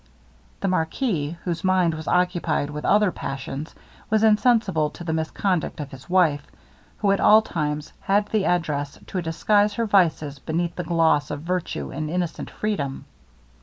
The 0.61 0.67
marquis, 0.67 1.37
whose 1.43 1.63
mind 1.63 1.93
was 1.93 2.07
occupied 2.07 2.71
with 2.71 2.85
other 2.85 3.11
passions, 3.11 3.75
was 4.09 4.23
insensible 4.23 4.89
to 4.89 5.03
the 5.03 5.13
misconduct 5.13 5.79
of 5.79 5.91
his 5.91 6.09
wife, 6.09 6.43
who 6.97 7.11
at 7.11 7.19
all 7.19 7.43
times 7.43 7.93
had 7.99 8.25
the 8.29 8.45
address 8.45 8.97
to 9.05 9.21
disguise 9.21 9.75
her 9.75 9.85
vices 9.85 10.39
beneath 10.39 10.75
the 10.75 10.83
gloss 10.85 11.29
of 11.29 11.41
virtue 11.41 11.91
and 11.91 12.09
innocent 12.09 12.49
freedom. 12.49 13.05